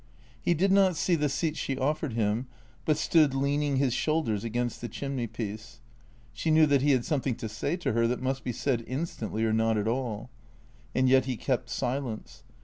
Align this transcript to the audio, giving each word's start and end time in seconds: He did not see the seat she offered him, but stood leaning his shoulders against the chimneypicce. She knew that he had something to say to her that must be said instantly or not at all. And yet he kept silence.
He 0.41 0.55
did 0.55 0.71
not 0.71 0.95
see 0.95 1.13
the 1.13 1.29
seat 1.29 1.55
she 1.55 1.77
offered 1.77 2.13
him, 2.13 2.47
but 2.85 2.97
stood 2.97 3.35
leaning 3.35 3.75
his 3.75 3.93
shoulders 3.93 4.43
against 4.43 4.81
the 4.81 4.89
chimneypicce. 4.89 5.79
She 6.33 6.49
knew 6.49 6.65
that 6.65 6.81
he 6.81 6.89
had 6.89 7.05
something 7.05 7.35
to 7.35 7.47
say 7.47 7.75
to 7.77 7.93
her 7.93 8.07
that 8.07 8.19
must 8.19 8.43
be 8.43 8.51
said 8.51 8.83
instantly 8.87 9.45
or 9.45 9.53
not 9.53 9.77
at 9.77 9.87
all. 9.87 10.31
And 10.95 11.07
yet 11.07 11.25
he 11.25 11.37
kept 11.37 11.69
silence. 11.69 12.41